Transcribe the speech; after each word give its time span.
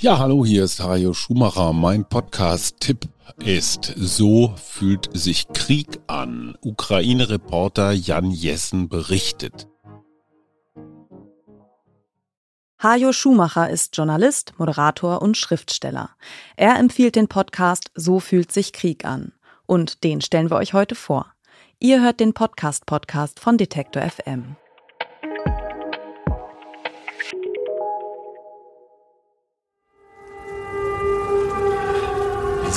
Ja, 0.00 0.20
hallo, 0.20 0.46
hier 0.46 0.62
ist 0.62 0.80
Hajo 0.80 1.12
Schumacher. 1.12 1.72
Mein 1.72 2.04
Podcast-Tipp 2.04 3.08
ist 3.44 3.92
So 3.96 4.54
fühlt 4.56 5.10
sich 5.12 5.48
Krieg 5.48 5.98
an. 6.06 6.56
Ukraine-Reporter 6.60 7.90
Jan 7.90 8.30
Jessen 8.30 8.88
berichtet. 8.88 9.66
Hajo 12.80 13.12
Schumacher 13.12 13.70
ist 13.70 13.96
Journalist, 13.96 14.52
Moderator 14.56 15.20
und 15.20 15.36
Schriftsteller. 15.36 16.10
Er 16.54 16.78
empfiehlt 16.78 17.16
den 17.16 17.26
Podcast 17.26 17.90
So 17.96 18.20
fühlt 18.20 18.52
sich 18.52 18.72
Krieg 18.72 19.04
an. 19.04 19.32
Und 19.66 20.04
den 20.04 20.20
stellen 20.20 20.48
wir 20.48 20.58
euch 20.58 20.74
heute 20.74 20.94
vor. 20.94 21.26
Ihr 21.80 22.00
hört 22.00 22.20
den 22.20 22.34
Podcast-Podcast 22.34 23.40
von 23.40 23.58
Detektor 23.58 24.02
FM. 24.02 24.54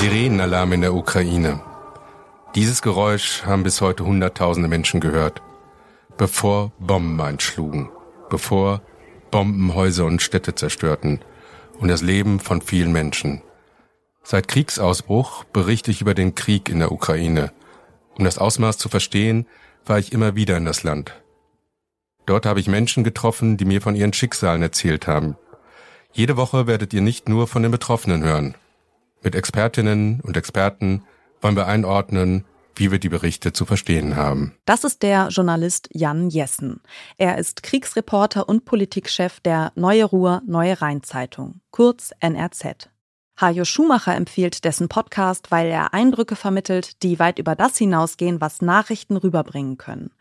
Sirenenalarm 0.02 0.74
in 0.74 0.82
der 0.82 0.96
Ukraine. 0.96 1.62
Dieses 2.56 2.82
Geräusch 2.82 3.44
haben 3.46 3.62
bis 3.62 3.82
heute 3.82 4.04
Hunderttausende 4.04 4.68
Menschen 4.68 5.00
gehört, 5.00 5.44
bevor 6.18 6.72
Bomben 6.80 7.22
einschlugen, 7.22 7.92
bevor 8.28 8.82
Bomben 9.30 9.76
Häuser 9.76 10.06
und 10.06 10.20
Städte 10.20 10.56
zerstörten 10.56 11.20
und 11.78 11.88
das 11.88 12.02
Leben 12.02 12.40
von 12.40 12.64
vielen 12.64 12.92
Menschen. 12.92 13.44
Seit 14.24 14.48
Kriegsausbruch 14.48 15.44
berichte 15.44 15.92
ich 15.92 16.02
über 16.02 16.16
den 16.16 16.34
Krieg 16.34 16.68
in 16.68 16.80
der 16.80 16.92
Ukraine. 16.92 17.52
Um 18.18 18.26
das 18.26 18.40
Ausmaß 18.40 18.80
zu 18.80 18.90
verstehen, 18.90 19.46
war 19.86 20.00
ich 20.00 20.14
immer 20.14 20.36
wieder 20.36 20.58
in 20.58 20.66
das 20.66 20.82
Land. 20.82 21.14
Dort 22.26 22.48
habe 22.48 22.60
ich 22.60 22.68
Menschen 22.68 23.04
getroffen, 23.04 23.56
die 23.56 23.66
mir 23.66 23.84
von 23.84 23.96
ihren 23.96 24.14
Schicksalen 24.14 24.64
erzählt 24.64 25.06
haben. 25.06 25.36
Jede 26.12 26.38
Woche 26.38 26.66
werdet 26.66 26.92
ihr 26.92 27.02
nicht 27.02 27.30
nur 27.30 27.46
von 27.46 27.62
den 27.62 27.72
Betroffenen 27.72 28.24
hören. 28.24 28.56
Mit 29.24 29.36
Expertinnen 29.36 30.20
und 30.22 30.36
Experten 30.36 31.04
wollen 31.42 31.56
wir 31.56 31.68
einordnen, 31.68 32.46
wie 32.76 32.92
wir 32.92 33.00
die 33.00 33.10
Berichte 33.10 33.54
zu 33.54 33.66
verstehen 33.66 34.16
haben. 34.16 34.54
Das 34.66 34.84
ist 34.84 35.04
der 35.04 35.28
Journalist 35.28 35.90
Jan 35.92 36.30
Jessen. 36.30 36.82
Er 37.18 37.38
ist 37.38 37.64
Kriegsreporter 37.64 38.50
und 38.50 38.66
Politikchef 38.66 39.40
der 39.40 39.72
Neue 39.76 40.06
Ruhr 40.06 40.42
Neue 40.48 40.82
Rhein 40.82 41.04
Zeitung, 41.04 41.62
kurz 41.70 42.12
NRZ. 42.20 42.90
Hajo 43.40 43.66
Schumacher 43.66 44.16
empfiehlt 44.16 44.66
dessen 44.66 44.88
Podcast, 44.88 45.52
weil 45.52 45.68
er 45.68 45.94
Eindrücke 45.94 46.36
vermittelt, 46.36 47.02
die 47.02 47.18
weit 47.20 47.40
über 47.40 47.56
das 47.56 47.78
hinausgehen, 47.78 48.42
was 48.42 48.62
Nachrichten 48.62 49.18
rüberbringen 49.18 49.78
können. 49.78 50.12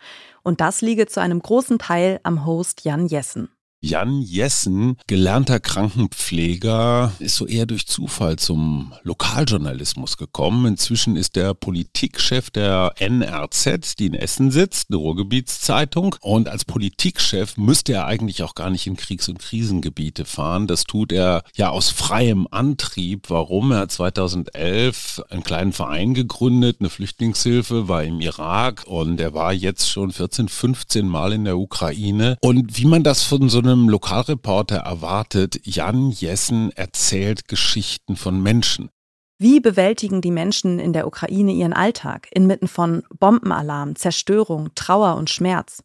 Und 0.42 0.60
das 0.60 0.80
liege 0.80 1.06
zu 1.06 1.20
einem 1.20 1.40
großen 1.40 1.78
Teil 1.78 2.20
am 2.22 2.46
Host 2.46 2.84
Jan 2.84 3.06
Jessen. 3.06 3.50
Jan 3.82 4.20
Jessen, 4.20 4.98
gelernter 5.06 5.58
Krankenpfleger, 5.58 7.12
ist 7.18 7.36
so 7.36 7.46
eher 7.46 7.64
durch 7.64 7.86
Zufall 7.86 8.36
zum 8.36 8.92
Lokaljournalismus 9.04 10.18
gekommen. 10.18 10.66
Inzwischen 10.66 11.16
ist 11.16 11.38
er 11.38 11.54
Politikchef 11.54 12.50
der 12.50 12.92
NRZ, 12.98 13.96
die 13.98 14.06
in 14.06 14.14
Essen 14.14 14.50
sitzt, 14.50 14.90
eine 14.90 14.98
Ruhrgebietszeitung. 14.98 16.14
Und 16.20 16.50
als 16.50 16.66
Politikchef 16.66 17.56
müsste 17.56 17.94
er 17.94 18.04
eigentlich 18.04 18.42
auch 18.42 18.54
gar 18.54 18.68
nicht 18.68 18.86
in 18.86 18.96
Kriegs- 18.96 19.30
und 19.30 19.38
Krisengebiete 19.38 20.26
fahren. 20.26 20.66
Das 20.66 20.84
tut 20.84 21.10
er 21.10 21.42
ja 21.56 21.70
aus 21.70 21.88
freiem 21.88 22.46
Antrieb. 22.50 23.30
Warum? 23.30 23.72
Er 23.72 23.78
hat 23.78 23.92
2011 23.92 25.22
einen 25.30 25.42
kleinen 25.42 25.72
Verein 25.72 26.12
gegründet, 26.12 26.76
eine 26.80 26.90
Flüchtlingshilfe, 26.90 27.88
war 27.88 28.04
im 28.04 28.20
Irak 28.20 28.84
und 28.86 29.22
er 29.22 29.32
war 29.32 29.54
jetzt 29.54 29.88
schon 29.88 30.12
14, 30.12 30.50
15 30.50 31.08
Mal 31.08 31.32
in 31.32 31.46
der 31.46 31.56
Ukraine. 31.56 32.36
Und 32.42 32.76
wie 32.76 32.84
man 32.84 33.02
das 33.02 33.22
von 33.22 33.48
so 33.48 33.60
einer 33.60 33.69
einem 33.70 33.88
Lokalreporter 33.88 34.78
erwartet, 34.78 35.60
Jan 35.64 36.10
Jessen 36.10 36.72
erzählt 36.72 37.46
Geschichten 37.46 38.16
von 38.16 38.42
Menschen. 38.42 38.90
Wie 39.38 39.60
bewältigen 39.60 40.20
die 40.20 40.32
Menschen 40.32 40.78
in 40.78 40.92
der 40.92 41.06
Ukraine 41.06 41.52
ihren 41.52 41.72
Alltag 41.72 42.28
inmitten 42.32 42.68
von 42.68 43.04
Bombenalarm, 43.18 43.96
Zerstörung, 43.96 44.70
Trauer 44.74 45.14
und 45.16 45.30
Schmerz? 45.30 45.82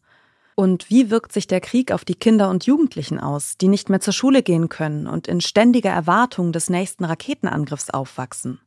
Und 0.56 0.90
wie 0.90 1.10
wirkt 1.10 1.32
sich 1.32 1.46
der 1.46 1.60
Krieg 1.60 1.92
auf 1.92 2.04
die 2.04 2.14
Kinder 2.14 2.50
und 2.50 2.66
Jugendlichen 2.66 3.20
aus, 3.20 3.56
die 3.56 3.68
nicht 3.68 3.88
mehr 3.88 4.00
zur 4.00 4.12
Schule 4.12 4.42
gehen 4.42 4.68
können 4.68 5.06
und 5.06 5.28
in 5.28 5.40
ständiger 5.40 5.90
Erwartung 5.90 6.52
des 6.52 6.68
nächsten 6.68 7.04
Raketenangriffs 7.04 7.90
aufwachsen? 7.90 8.60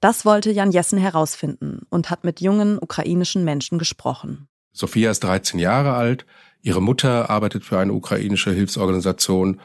Das 0.00 0.24
wollte 0.24 0.50
Jan 0.50 0.72
Jessen 0.72 0.98
herausfinden 0.98 1.80
und 1.90 2.10
hat 2.10 2.24
mit 2.24 2.40
jungen 2.40 2.78
ukrainischen 2.78 3.44
Menschen 3.44 3.78
gesprochen. 3.78 4.48
Sophia 4.72 5.10
ist 5.10 5.24
13 5.24 5.58
Jahre 5.58 5.94
alt, 5.94 6.26
ihre 6.62 6.82
Mutter 6.82 7.30
arbeitet 7.30 7.64
für 7.64 7.78
eine 7.78 7.92
ukrainische 7.92 8.52
Hilfsorganisation 8.52 9.60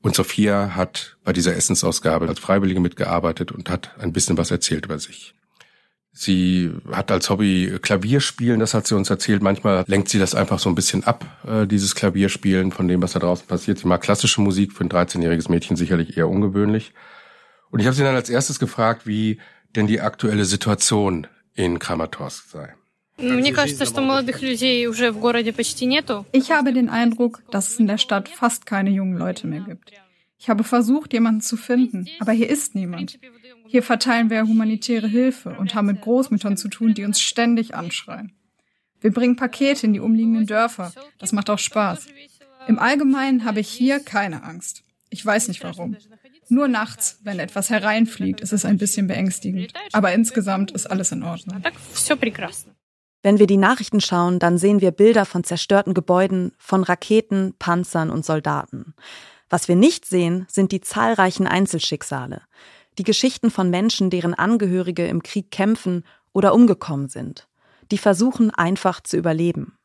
und 0.00 0.14
Sophia 0.14 0.74
hat 0.74 1.16
bei 1.24 1.32
dieser 1.32 1.56
Essensausgabe 1.56 2.28
als 2.28 2.38
Freiwillige 2.38 2.80
mitgearbeitet 2.80 3.52
und 3.52 3.68
hat 3.68 3.96
ein 3.98 4.12
bisschen 4.12 4.38
was 4.38 4.50
erzählt 4.50 4.86
über 4.86 4.98
sich. 4.98 5.34
Sie 6.12 6.72
hat 6.90 7.12
als 7.12 7.30
Hobby 7.30 7.78
Klavierspielen, 7.80 8.58
das 8.58 8.74
hat 8.74 8.86
sie 8.86 8.96
uns 8.96 9.08
erzählt. 9.08 9.42
Manchmal 9.42 9.84
lenkt 9.86 10.08
sie 10.08 10.18
das 10.18 10.34
einfach 10.34 10.58
so 10.58 10.68
ein 10.68 10.74
bisschen 10.74 11.04
ab, 11.04 11.24
äh, 11.46 11.66
dieses 11.66 11.94
Klavierspielen 11.94 12.72
von 12.72 12.88
dem, 12.88 13.02
was 13.02 13.12
da 13.12 13.20
draußen 13.20 13.46
passiert. 13.46 13.78
Sie 13.78 13.86
mag 13.86 14.00
klassische 14.00 14.40
Musik, 14.40 14.72
für 14.72 14.84
ein 14.84 14.88
13-jähriges 14.88 15.48
Mädchen 15.48 15.76
sicherlich 15.76 16.16
eher 16.16 16.28
ungewöhnlich. 16.28 16.92
Und 17.70 17.80
ich 17.80 17.86
habe 17.86 17.94
sie 17.94 18.02
dann 18.02 18.16
als 18.16 18.30
erstes 18.30 18.58
gefragt, 18.58 19.06
wie 19.06 19.38
denn 19.76 19.86
die 19.86 20.00
aktuelle 20.00 20.44
Situation 20.44 21.28
in 21.54 21.78
Kramatorsk 21.78 22.48
sei. 22.48 22.74
Ich 26.32 26.50
habe 26.52 26.72
den 26.72 26.88
Eindruck, 26.88 27.42
dass 27.50 27.70
es 27.70 27.80
in 27.80 27.88
der 27.88 27.98
Stadt 27.98 28.28
fast 28.28 28.64
keine 28.64 28.90
jungen 28.90 29.18
Leute 29.18 29.46
mehr 29.48 29.60
gibt. 29.60 29.92
Ich 30.38 30.48
habe 30.48 30.62
versucht, 30.62 31.12
jemanden 31.12 31.40
zu 31.40 31.56
finden, 31.56 32.06
aber 32.20 32.30
hier 32.30 32.48
ist 32.48 32.76
niemand. 32.76 33.18
Hier 33.66 33.82
verteilen 33.82 34.30
wir 34.30 34.42
humanitäre 34.42 35.08
Hilfe 35.08 35.56
und 35.58 35.74
haben 35.74 35.88
mit 35.88 36.00
Großmüttern 36.00 36.56
zu 36.56 36.68
tun, 36.68 36.94
die 36.94 37.04
uns 37.04 37.20
ständig 37.20 37.74
anschreien. 37.74 38.32
Wir 39.00 39.12
bringen 39.12 39.36
Pakete 39.36 39.86
in 39.86 39.92
die 39.92 40.00
umliegenden 40.00 40.46
Dörfer. 40.46 40.92
Das 41.18 41.32
macht 41.32 41.50
auch 41.50 41.58
Spaß. 41.58 42.06
Im 42.68 42.78
Allgemeinen 42.78 43.44
habe 43.44 43.60
ich 43.60 43.68
hier 43.68 43.98
keine 44.00 44.44
Angst. 44.44 44.84
Ich 45.10 45.24
weiß 45.24 45.48
nicht 45.48 45.64
warum. 45.64 45.96
Nur 46.48 46.68
nachts, 46.68 47.18
wenn 47.24 47.40
etwas 47.40 47.68
hereinfliegt, 47.68 48.40
ist 48.40 48.52
es 48.52 48.64
ein 48.64 48.78
bisschen 48.78 49.06
beängstigend. 49.06 49.72
Aber 49.92 50.12
insgesamt 50.12 50.70
ist 50.70 50.86
alles 50.86 51.12
in 51.12 51.22
Ordnung. 51.22 51.62
Wenn 53.22 53.38
wir 53.38 53.46
die 53.46 53.56
Nachrichten 53.56 54.00
schauen, 54.00 54.38
dann 54.38 54.58
sehen 54.58 54.80
wir 54.80 54.92
Bilder 54.92 55.24
von 55.24 55.42
zerstörten 55.42 55.92
Gebäuden, 55.92 56.52
von 56.58 56.84
Raketen, 56.84 57.54
Panzern 57.58 58.10
und 58.10 58.24
Soldaten. 58.24 58.94
Was 59.50 59.66
wir 59.66 59.76
nicht 59.76 60.04
sehen, 60.04 60.46
sind 60.48 60.72
die 60.72 60.80
zahlreichen 60.80 61.46
Einzelschicksale, 61.46 62.42
die 62.98 63.02
Geschichten 63.02 63.50
von 63.50 63.70
Menschen, 63.70 64.10
deren 64.10 64.34
Angehörige 64.34 65.06
im 65.06 65.22
Krieg 65.22 65.50
kämpfen 65.50 66.04
oder 66.32 66.54
umgekommen 66.54 67.08
sind, 67.08 67.48
die 67.90 67.98
versuchen 67.98 68.50
einfach 68.50 69.00
zu 69.00 69.16
überleben. 69.16 69.78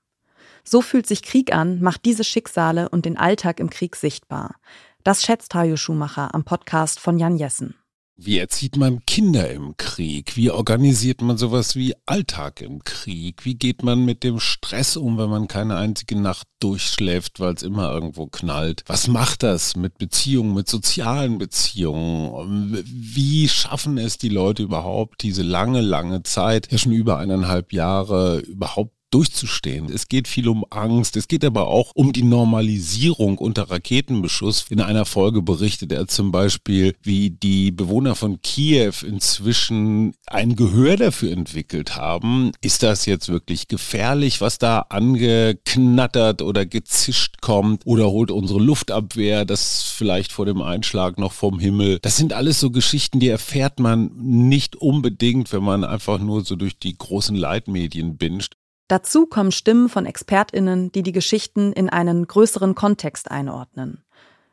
So 0.63 0.81
fühlt 0.81 1.07
sich 1.07 1.23
Krieg 1.23 1.53
an, 1.53 1.81
macht 1.81 2.05
diese 2.05 2.23
Schicksale 2.23 2.89
und 2.89 3.05
den 3.05 3.17
Alltag 3.17 3.59
im 3.59 3.69
Krieg 3.69 3.95
sichtbar. 3.95 4.55
Das 5.03 5.23
schätzt 5.23 5.53
Hajo 5.53 5.75
Schumacher 5.75 6.33
am 6.33 6.43
Podcast 6.43 6.99
von 6.99 7.17
Jan 7.17 7.37
Jessen. 7.37 7.75
Wie 8.15 8.37
erzieht 8.37 8.77
man 8.77 9.03
Kinder 9.07 9.49
im 9.49 9.75
Krieg? 9.75 10.37
Wie 10.37 10.51
organisiert 10.51 11.23
man 11.23 11.37
sowas 11.37 11.75
wie 11.75 11.95
Alltag 12.05 12.61
im 12.61 12.83
Krieg? 12.83 13.43
Wie 13.43 13.55
geht 13.55 13.81
man 13.81 14.05
mit 14.05 14.23
dem 14.23 14.39
Stress 14.39 14.97
um, 14.97 15.17
wenn 15.17 15.31
man 15.31 15.47
keine 15.47 15.77
einzige 15.77 16.15
Nacht 16.19 16.47
durchschläft, 16.59 17.39
weil 17.39 17.55
es 17.55 17.63
immer 17.63 17.91
irgendwo 17.91 18.27
knallt? 18.27 18.83
Was 18.85 19.07
macht 19.07 19.41
das 19.41 19.75
mit 19.75 19.97
Beziehungen, 19.97 20.53
mit 20.53 20.69
sozialen 20.69 21.39
Beziehungen? 21.39 22.83
Wie 22.85 23.49
schaffen 23.49 23.97
es 23.97 24.19
die 24.19 24.29
Leute 24.29 24.61
überhaupt, 24.61 25.23
diese 25.23 25.41
lange, 25.41 25.81
lange 25.81 26.21
Zeit, 26.21 26.71
ja 26.71 26.77
schon 26.77 26.91
über 26.91 27.17
eineinhalb 27.17 27.73
Jahre, 27.73 28.41
überhaupt 28.41 28.93
durchzustehen. 29.13 29.91
Es 29.91 30.07
geht 30.07 30.27
viel 30.27 30.47
um 30.47 30.65
Angst, 30.69 31.15
es 31.17 31.27
geht 31.27 31.45
aber 31.45 31.67
auch 31.67 31.91
um 31.93 32.13
die 32.13 32.23
Normalisierung 32.23 33.37
unter 33.37 33.69
Raketenbeschuss. 33.69 34.65
In 34.69 34.81
einer 34.81 35.05
Folge 35.05 35.41
berichtet 35.41 35.91
er 35.91 36.07
zum 36.07 36.31
Beispiel, 36.31 36.95
wie 37.03 37.29
die 37.29 37.71
Bewohner 37.71 38.15
von 38.15 38.41
Kiew 38.41 38.93
inzwischen 39.05 40.15
ein 40.25 40.55
Gehör 40.55 40.97
dafür 40.97 41.31
entwickelt 41.31 41.95
haben. 41.95 42.51
Ist 42.61 42.81
das 42.81 43.05
jetzt 43.05 43.29
wirklich 43.29 43.67
gefährlich, 43.67 44.41
was 44.41 44.57
da 44.57 44.85
angeknattert 44.89 46.41
oder 46.41 46.65
gezischt 46.65 47.41
kommt? 47.41 47.85
Oder 47.85 48.09
holt 48.09 48.31
unsere 48.31 48.59
Luftabwehr 48.59 49.45
das 49.45 49.83
vielleicht 49.83 50.31
vor 50.31 50.45
dem 50.45 50.61
Einschlag 50.61 51.19
noch 51.19 51.33
vom 51.33 51.59
Himmel? 51.59 51.99
Das 52.01 52.17
sind 52.17 52.33
alles 52.33 52.59
so 52.59 52.71
Geschichten, 52.71 53.19
die 53.19 53.29
erfährt 53.29 53.79
man 53.79 54.09
nicht 54.15 54.75
unbedingt, 54.75 55.53
wenn 55.53 55.63
man 55.63 55.83
einfach 55.83 56.19
nur 56.19 56.43
so 56.43 56.55
durch 56.55 56.79
die 56.79 56.97
großen 56.97 57.35
Leitmedien 57.35 58.17
binscht. 58.17 58.55
Dazu 58.93 59.25
kommen 59.25 59.51
Stimmen 59.51 59.89
von 59.89 60.05
Expertinnen, 60.05 60.91
die 60.91 61.01
die 61.01 61.13
Geschichten 61.13 61.73
in 61.73 61.89
einen 61.89 62.27
größeren 62.27 62.75
Kontext 62.75 63.31
einordnen. 63.31 64.03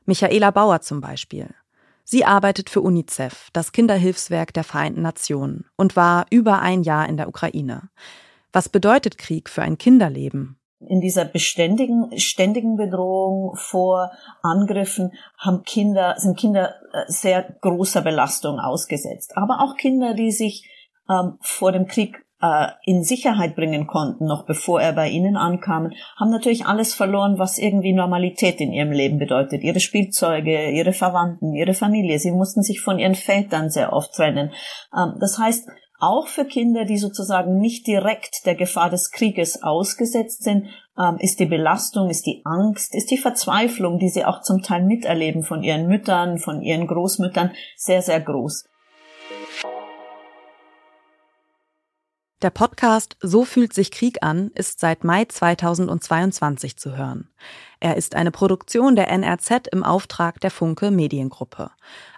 Michaela 0.06 0.50
Bauer 0.50 0.80
zum 0.80 1.02
Beispiel. 1.02 1.50
Sie 2.04 2.24
arbeitet 2.24 2.70
für 2.70 2.80
UNICEF, 2.80 3.50
das 3.52 3.72
Kinderhilfswerk 3.72 4.54
der 4.54 4.64
Vereinten 4.64 5.02
Nationen, 5.02 5.66
und 5.76 5.94
war 5.94 6.24
über 6.30 6.60
ein 6.60 6.84
Jahr 6.84 7.06
in 7.06 7.18
der 7.18 7.28
Ukraine. 7.28 7.90
Was 8.50 8.70
bedeutet 8.70 9.18
Krieg 9.18 9.50
für 9.50 9.60
ein 9.60 9.76
Kinderleben? 9.76 10.58
In 10.88 11.02
dieser 11.02 11.26
beständigen, 11.26 12.18
ständigen 12.18 12.76
Bedrohung 12.78 13.56
vor 13.56 14.10
Angriffen 14.40 15.12
haben 15.36 15.64
Kinder, 15.64 16.14
sind 16.16 16.38
Kinder 16.38 16.76
äh, 16.94 17.04
sehr 17.08 17.42
großer 17.60 18.00
Belastung 18.00 18.58
ausgesetzt. 18.58 19.36
Aber 19.36 19.60
auch 19.60 19.76
Kinder, 19.76 20.14
die 20.14 20.32
sich 20.32 20.66
ähm, 21.10 21.36
vor 21.42 21.72
dem 21.72 21.86
Krieg 21.86 22.24
äh, 22.40 22.68
in 22.84 23.02
Sicherheit 23.02 23.54
bringen 23.54 23.86
konnten, 23.86 24.26
noch 24.26 24.46
bevor 24.46 24.80
er 24.80 24.92
bei 24.92 25.08
ihnen 25.08 25.36
ankam, 25.36 25.90
haben 26.18 26.30
natürlich 26.30 26.66
alles 26.66 26.94
verloren, 26.94 27.38
was 27.38 27.58
irgendwie 27.58 27.92
Normalität 27.92 28.60
in 28.60 28.72
ihrem 28.72 28.92
Leben 28.92 29.18
bedeutet. 29.18 29.62
Ihre 29.62 29.80
Spielzeuge, 29.80 30.70
ihre 30.70 30.92
Verwandten, 30.92 31.54
ihre 31.54 31.74
Familie. 31.74 32.18
Sie 32.18 32.32
mussten 32.32 32.62
sich 32.62 32.80
von 32.80 32.98
ihren 32.98 33.14
Vätern 33.14 33.70
sehr 33.70 33.92
oft 33.92 34.12
trennen. 34.14 34.52
Ähm, 34.96 35.14
das 35.20 35.38
heißt, 35.38 35.68
auch 36.02 36.28
für 36.28 36.46
Kinder, 36.46 36.86
die 36.86 36.96
sozusagen 36.96 37.58
nicht 37.58 37.86
direkt 37.86 38.46
der 38.46 38.54
Gefahr 38.54 38.88
des 38.88 39.10
Krieges 39.10 39.62
ausgesetzt 39.62 40.42
sind, 40.42 40.68
ähm, 40.98 41.18
ist 41.18 41.40
die 41.40 41.46
Belastung, 41.46 42.08
ist 42.08 42.24
die 42.24 42.40
Angst, 42.44 42.94
ist 42.94 43.10
die 43.10 43.18
Verzweiflung, 43.18 43.98
die 43.98 44.08
sie 44.08 44.24
auch 44.24 44.40
zum 44.40 44.62
Teil 44.62 44.82
miterleben 44.82 45.42
von 45.42 45.62
ihren 45.62 45.86
Müttern, 45.86 46.38
von 46.38 46.62
ihren 46.62 46.86
Großmüttern, 46.86 47.52
sehr, 47.76 48.00
sehr 48.00 48.20
groß. 48.20 48.64
Der 52.42 52.48
Podcast 52.48 53.18
So 53.20 53.44
fühlt 53.44 53.74
sich 53.74 53.90
Krieg 53.90 54.22
an 54.22 54.50
ist 54.54 54.80
seit 54.80 55.04
Mai 55.04 55.26
2022 55.26 56.78
zu 56.78 56.96
hören. 56.96 57.28
Er 57.80 57.98
ist 57.98 58.14
eine 58.14 58.30
Produktion 58.30 58.96
der 58.96 59.08
NRZ 59.10 59.66
im 59.70 59.84
Auftrag 59.84 60.40
der 60.40 60.50
Funke 60.50 60.90
Mediengruppe. 60.90 61.70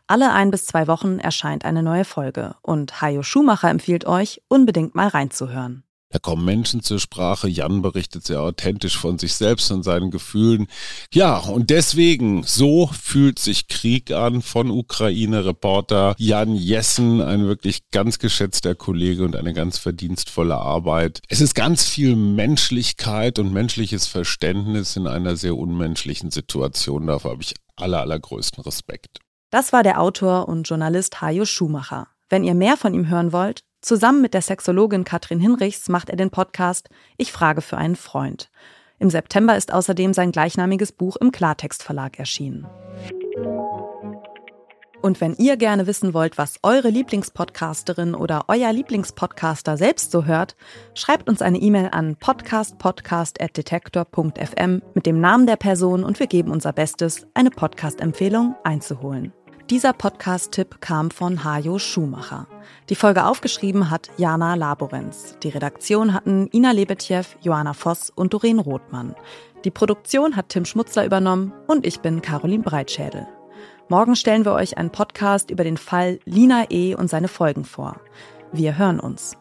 Alle 0.06 0.32
ein 0.32 0.52
bis 0.52 0.66
zwei 0.66 0.86
Wochen 0.86 1.19
erscheint 1.19 1.64
eine 1.64 1.82
neue 1.82 2.04
Folge 2.04 2.54
und 2.62 3.02
Hajo 3.02 3.24
Schumacher 3.24 3.69
empfiehlt 3.69 4.04
euch, 4.04 4.42
unbedingt 4.46 4.94
mal 4.94 5.08
reinzuhören. 5.08 5.82
Da 6.12 6.18
kommen 6.18 6.44
Menschen 6.44 6.82
zur 6.82 7.00
Sprache. 7.00 7.48
Jan 7.48 7.80
berichtet 7.80 8.26
sehr 8.26 8.42
authentisch 8.42 8.98
von 8.98 9.18
sich 9.18 9.34
selbst 9.34 9.70
und 9.70 9.82
seinen 9.82 10.10
Gefühlen. 10.10 10.68
Ja, 11.12 11.38
und 11.38 11.70
deswegen, 11.70 12.42
so 12.44 12.86
fühlt 12.88 13.38
sich 13.38 13.66
Krieg 13.66 14.12
an 14.12 14.42
von 14.42 14.70
Ukraine-Reporter 14.70 16.14
Jan 16.18 16.54
Jessen, 16.54 17.22
ein 17.22 17.46
wirklich 17.46 17.90
ganz 17.90 18.18
geschätzter 18.18 18.74
Kollege 18.74 19.24
und 19.24 19.36
eine 19.36 19.54
ganz 19.54 19.78
verdienstvolle 19.78 20.56
Arbeit. 20.56 21.20
Es 21.28 21.40
ist 21.40 21.54
ganz 21.54 21.88
viel 21.88 22.14
Menschlichkeit 22.14 23.38
und 23.38 23.52
menschliches 23.52 24.06
Verständnis 24.06 24.96
in 24.96 25.06
einer 25.06 25.36
sehr 25.36 25.56
unmenschlichen 25.56 26.30
Situation. 26.30 27.06
Dafür 27.06 27.30
habe 27.32 27.42
ich 27.42 27.54
aller, 27.76 28.00
allergrößten 28.00 28.62
Respekt. 28.64 29.20
Das 29.50 29.72
war 29.72 29.82
der 29.82 30.00
Autor 30.00 30.48
und 30.48 30.68
Journalist 30.68 31.20
Hajo 31.22 31.46
Schumacher. 31.46 32.08
Wenn 32.28 32.44
ihr 32.44 32.54
mehr 32.54 32.76
von 32.76 32.94
ihm 32.94 33.08
hören 33.08 33.32
wollt, 33.32 33.62
Zusammen 33.82 34.23
mit 34.23 34.32
der 34.32 34.43
Sexologin 34.43 35.02
Katrin 35.02 35.40
Hinrichs 35.40 35.88
macht 35.88 36.08
er 36.08 36.17
den 36.17 36.31
Podcast 36.31 36.88
Ich 37.17 37.32
frage 37.32 37.61
für 37.61 37.76
einen 37.76 37.96
Freund. 37.96 38.49
Im 39.00 39.11
September 39.11 39.56
ist 39.56 39.73
außerdem 39.73 40.14
sein 40.14 40.31
gleichnamiges 40.31 40.93
Buch 40.93 41.17
im 41.17 41.32
Klartext 41.32 41.82
Verlag 41.82 42.20
erschienen. 42.20 42.69
Und 45.02 45.20
wenn 45.20 45.34
ihr 45.34 45.56
gerne 45.56 45.88
wissen 45.88 46.14
wollt, 46.14 46.38
was 46.38 46.61
eure 46.62 46.90
Lieblingspodcasterin 46.90 48.14
oder 48.14 48.44
euer 48.46 48.73
Lieblingspodcaster 48.73 49.76
selbst 49.76 50.12
so 50.12 50.26
hört, 50.26 50.55
schreibt 50.94 51.29
uns 51.29 51.43
eine 51.43 51.58
E-Mail 51.58 51.88
an 51.90 52.14
podcastpodcast.detektor.fm 52.14 54.82
mit 54.94 55.06
dem 55.06 55.20
Namen 55.20 55.49
der 55.49 55.56
Person 55.56 56.05
und 56.05 56.20
wir 56.20 56.29
geben 56.29 56.52
unser 56.52 56.73
Bestes, 56.73 57.26
eine 57.34 57.50
Podcast-Empfehlung 57.50 58.55
einzuholen. 58.62 59.32
Dieser 59.70 59.92
Podcast-Tipp 59.92 60.80
kam 60.80 61.10
von 61.10 61.44
Hajo 61.44 61.78
Schumacher. 61.78 62.46
Die 62.88 62.94
Folge 62.94 63.24
aufgeschrieben 63.24 63.90
hat 63.90 64.10
Jana 64.18 64.54
Laborenz. 64.54 65.36
Die 65.42 65.48
Redaktion 65.48 66.12
hatten 66.12 66.48
Ina 66.52 66.72
Lebetjew, 66.72 67.24
Johanna 67.40 67.72
Voss 67.72 68.10
und 68.10 68.34
Doreen 68.34 68.58
Rothmann. 68.58 69.14
Die 69.64 69.70
Produktion 69.70 70.36
hat 70.36 70.48
Tim 70.48 70.64
Schmutzler 70.64 71.06
übernommen 71.06 71.52
und 71.68 71.86
ich 71.86 72.00
bin 72.00 72.20
Caroline 72.20 72.62
Breitschädel. 72.62 73.26
Morgen 73.88 74.16
stellen 74.16 74.44
wir 74.44 74.52
euch 74.52 74.76
einen 74.76 74.90
Podcast 74.90 75.50
über 75.50 75.64
den 75.64 75.76
Fall 75.76 76.18
Lina 76.24 76.70
E. 76.70 76.94
und 76.94 77.08
seine 77.08 77.28
Folgen 77.28 77.64
vor. 77.64 78.00
Wir 78.52 78.76
hören 78.76 79.00
uns. 79.00 79.36